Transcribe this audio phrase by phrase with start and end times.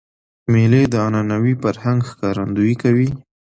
[0.51, 3.09] مېلې د عنعنوي فرهنګ ښکارندویي کوي.